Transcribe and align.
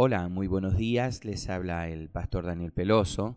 Hola, 0.00 0.28
muy 0.28 0.46
buenos 0.46 0.76
días. 0.76 1.24
Les 1.24 1.48
habla 1.48 1.88
el 1.88 2.08
pastor 2.08 2.46
Daniel 2.46 2.70
Peloso. 2.70 3.36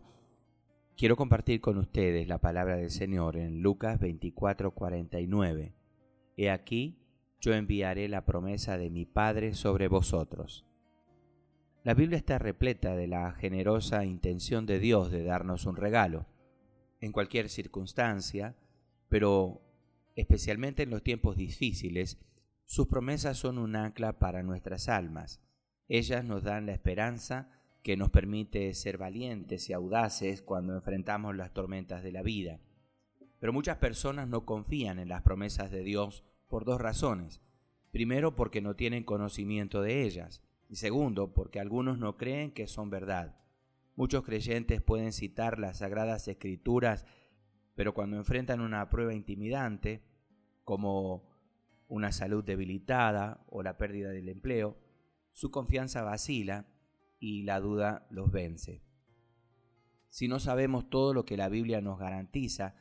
Quiero 0.96 1.16
compartir 1.16 1.60
con 1.60 1.76
ustedes 1.76 2.28
la 2.28 2.38
palabra 2.38 2.76
del 2.76 2.92
Señor 2.92 3.36
en 3.36 3.62
Lucas 3.62 3.98
24:49. 3.98 5.74
He 6.36 6.50
aquí, 6.50 7.00
yo 7.40 7.52
enviaré 7.52 8.08
la 8.08 8.24
promesa 8.24 8.78
de 8.78 8.90
mi 8.90 9.06
Padre 9.06 9.54
sobre 9.54 9.88
vosotros. 9.88 10.64
La 11.82 11.94
Biblia 11.94 12.16
está 12.16 12.38
repleta 12.38 12.94
de 12.94 13.08
la 13.08 13.32
generosa 13.32 14.04
intención 14.04 14.64
de 14.64 14.78
Dios 14.78 15.10
de 15.10 15.24
darnos 15.24 15.66
un 15.66 15.74
regalo, 15.74 16.26
en 17.00 17.10
cualquier 17.10 17.48
circunstancia, 17.48 18.54
pero 19.08 19.62
especialmente 20.14 20.84
en 20.84 20.90
los 20.90 21.02
tiempos 21.02 21.36
difíciles, 21.36 22.20
sus 22.66 22.86
promesas 22.86 23.36
son 23.36 23.58
un 23.58 23.74
ancla 23.74 24.20
para 24.20 24.44
nuestras 24.44 24.88
almas 24.88 25.42
ellas 25.88 26.24
nos 26.24 26.42
dan 26.42 26.66
la 26.66 26.72
esperanza 26.72 27.50
que 27.82 27.96
nos 27.96 28.10
permite 28.10 28.72
ser 28.74 28.98
valientes 28.98 29.68
y 29.68 29.72
audaces 29.72 30.42
cuando 30.42 30.74
enfrentamos 30.74 31.34
las 31.36 31.52
tormentas 31.52 32.02
de 32.02 32.12
la 32.12 32.22
vida. 32.22 32.60
Pero 33.40 33.52
muchas 33.52 33.78
personas 33.78 34.28
no 34.28 34.46
confían 34.46 34.98
en 35.00 35.08
las 35.08 35.22
promesas 35.22 35.70
de 35.70 35.82
Dios 35.82 36.22
por 36.48 36.64
dos 36.64 36.80
razones. 36.80 37.40
Primero, 37.90 38.36
porque 38.36 38.60
no 38.60 38.76
tienen 38.76 39.04
conocimiento 39.04 39.82
de 39.82 40.04
ellas. 40.04 40.42
Y 40.68 40.76
segundo, 40.76 41.34
porque 41.34 41.58
algunos 41.58 41.98
no 41.98 42.16
creen 42.16 42.52
que 42.52 42.66
son 42.66 42.88
verdad. 42.88 43.36
Muchos 43.96 44.24
creyentes 44.24 44.80
pueden 44.80 45.12
citar 45.12 45.58
las 45.58 45.78
sagradas 45.78 46.28
escrituras, 46.28 47.04
pero 47.74 47.92
cuando 47.92 48.16
enfrentan 48.16 48.60
una 48.60 48.88
prueba 48.88 49.12
intimidante, 49.12 50.02
como 50.64 51.28
una 51.88 52.12
salud 52.12 52.42
debilitada 52.42 53.44
o 53.50 53.62
la 53.62 53.76
pérdida 53.76 54.10
del 54.10 54.28
empleo, 54.28 54.78
su 55.32 55.50
confianza 55.50 56.02
vacila 56.02 56.66
y 57.18 57.42
la 57.42 57.60
duda 57.60 58.06
los 58.10 58.30
vence. 58.30 58.82
Si 60.08 60.28
no 60.28 60.38
sabemos 60.38 60.90
todo 60.90 61.14
lo 61.14 61.24
que 61.24 61.36
la 61.36 61.48
Biblia 61.48 61.80
nos 61.80 61.98
garantiza, 61.98 62.74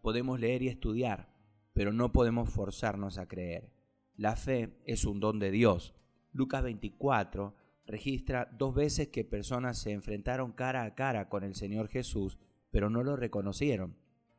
podemos 0.00 0.40
leer 0.40 0.62
y 0.62 0.68
estudiar, 0.68 1.34
pero 1.74 1.92
no 1.92 2.12
podemos 2.12 2.50
forzarnos 2.50 3.18
a 3.18 3.28
creer. 3.28 3.72
La 4.16 4.36
fe 4.36 4.80
es 4.84 5.04
un 5.04 5.20
don 5.20 5.38
de 5.38 5.50
Dios. 5.50 5.94
Lucas 6.32 6.62
24 6.62 7.54
registra 7.86 8.48
dos 8.56 8.74
veces 8.74 9.08
que 9.08 9.24
personas 9.24 9.78
se 9.78 9.92
enfrentaron 9.92 10.52
cara 10.52 10.84
a 10.84 10.94
cara 10.94 11.28
con 11.28 11.44
el 11.44 11.54
Señor 11.54 11.88
Jesús, 11.88 12.38
pero 12.70 12.90
no 12.90 13.02
lo 13.02 13.16
reconocieron. 13.16 13.96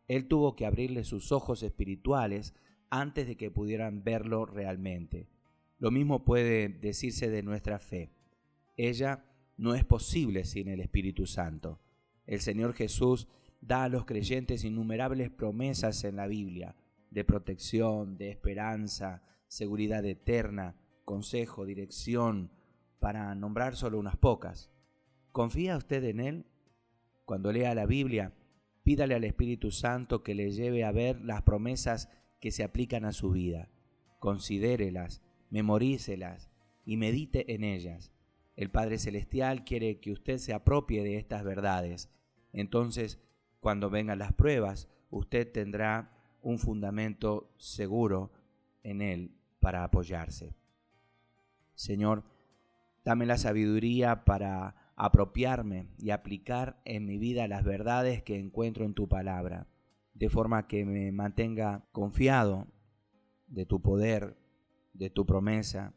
Él 0.08 0.28
tuvo 0.28 0.56
que 0.56 0.66
abrirle 0.66 1.04
sus 1.04 1.32
ojos 1.32 1.64
espirituales 1.64 2.56
antes 2.90 3.28
de 3.28 3.38
que 3.38 3.52
pudieran 3.52 4.04
verlo 4.04 4.46
realmente. 4.46 5.30
Lo 5.80 5.92
mismo 5.92 6.26
puede 6.26 6.68
decirse 6.68 7.30
de 7.30 7.42
nuestra 7.42 7.80
fe. 7.80 8.12
Ella 8.76 9.26
no 9.58 9.76
es 9.76 9.86
posible 9.86 10.44
sin 10.44 10.68
el 10.68 10.82
Espíritu 10.82 11.26
Santo. 11.26 11.80
El 12.26 12.42
Señor 12.42 12.74
Jesús 12.74 13.28
da 13.62 13.86
a 13.86 13.90
los 13.90 14.06
creyentes 14.06 14.66
innumerables 14.66 15.30
promesas 15.30 16.04
en 16.04 16.18
la 16.18 16.28
Biblia, 16.28 16.76
de 17.10 17.24
protección, 17.24 18.18
de 18.18 18.30
esperanza, 18.30 19.24
seguridad 19.48 20.06
eterna, 20.06 20.76
consejo, 21.06 21.66
dirección, 21.66 22.52
para 23.00 23.34
nombrar 23.34 23.78
solo 23.78 24.00
unas 24.00 24.18
pocas. 24.18 24.70
¿Confía 25.32 25.78
usted 25.78 26.04
en 26.04 26.20
Él? 26.20 26.46
Cuando 27.24 27.54
lea 27.54 27.74
la 27.74 27.86
Biblia, 27.86 28.34
pídale 28.84 29.16
al 29.16 29.24
Espíritu 29.24 29.72
Santo 29.72 30.24
que 30.24 30.36
le 30.36 30.52
lleve 30.52 30.84
a 30.84 30.92
ver 30.92 31.22
las 31.22 31.42
promesas 31.44 32.10
que 32.42 32.52
se 32.52 32.64
aplican 32.64 33.06
a 33.06 33.14
su 33.14 33.32
vida. 33.32 33.70
Considérelas 34.20 35.22
memorícelas 35.50 36.50
y 36.86 36.98
medite 36.98 37.54
en 37.54 37.64
ellas. 37.64 38.12
El 38.56 38.70
Padre 38.70 38.98
Celestial 38.98 39.64
quiere 39.64 40.00
que 40.00 40.12
usted 40.12 40.38
se 40.38 40.54
apropie 40.54 41.04
de 41.04 41.18
estas 41.18 41.44
verdades. 41.44 42.10
Entonces, 42.52 43.20
cuando 43.60 43.90
vengan 43.90 44.20
las 44.20 44.34
pruebas, 44.34 44.90
usted 45.10 45.52
tendrá 45.52 46.12
un 46.42 46.60
fundamento 46.60 47.54
seguro 47.58 48.32
en 48.84 49.02
Él 49.02 49.36
para 49.60 49.84
apoyarse. 49.84 50.56
Señor, 51.76 52.24
dame 53.04 53.26
la 53.26 53.38
sabiduría 53.38 54.26
para 54.26 54.76
apropiarme 54.96 55.88
y 55.98 56.10
aplicar 56.10 56.82
en 56.84 57.06
mi 57.06 57.18
vida 57.18 57.48
las 57.48 57.64
verdades 57.64 58.22
que 58.22 58.38
encuentro 58.38 58.84
en 58.84 58.94
tu 58.94 59.08
palabra, 59.08 59.68
de 60.14 60.30
forma 60.30 60.68
que 60.68 60.86
me 60.86 61.12
mantenga 61.12 61.86
confiado 61.94 62.68
de 63.48 63.66
tu 63.66 63.82
poder 63.82 64.36
de 64.94 65.10
tu 65.10 65.26
promesa 65.26 65.94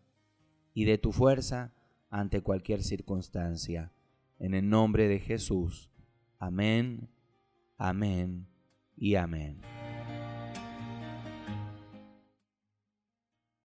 y 0.75 0.85
de 0.85 0.99
tu 0.99 1.13
fuerza 1.13 1.73
ante 2.11 2.41
cualquier 2.41 2.83
circunstancia. 2.83 3.93
En 4.39 4.55
el 4.55 4.69
nombre 4.69 5.09
de 5.09 5.19
Jesús. 5.19 5.91
Amén, 6.39 7.09
amén 7.79 8.47
y 8.97 9.15
amén. 9.15 9.72